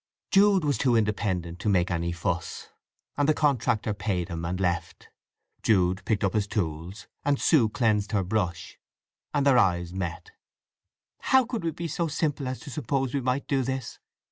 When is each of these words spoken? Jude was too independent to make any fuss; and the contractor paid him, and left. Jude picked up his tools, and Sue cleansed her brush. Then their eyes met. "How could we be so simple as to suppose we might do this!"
Jude 0.31 0.63
was 0.65 0.79
too 0.79 0.95
independent 0.95 1.59
to 1.59 1.69
make 1.69 1.91
any 1.91 2.11
fuss; 2.11 2.69
and 3.17 3.29
the 3.29 3.35
contractor 3.35 3.93
paid 3.93 4.29
him, 4.29 4.43
and 4.45 4.59
left. 4.59 5.09
Jude 5.61 6.03
picked 6.05 6.23
up 6.23 6.33
his 6.33 6.47
tools, 6.47 7.05
and 7.23 7.39
Sue 7.39 7.69
cleansed 7.69 8.11
her 8.11 8.23
brush. 8.23 8.79
Then 9.31 9.43
their 9.43 9.59
eyes 9.59 9.93
met. 9.93 10.31
"How 11.19 11.45
could 11.45 11.63
we 11.63 11.69
be 11.69 11.87
so 11.87 12.07
simple 12.07 12.47
as 12.47 12.59
to 12.61 12.71
suppose 12.71 13.13
we 13.13 13.21
might 13.21 13.47
do 13.47 13.61
this!" 13.61 13.99